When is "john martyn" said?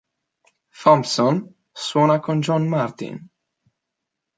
2.39-3.23